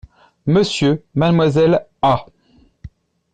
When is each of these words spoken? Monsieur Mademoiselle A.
Monsieur 0.47 1.03
Mademoiselle 1.13 1.85
A. 2.01 2.25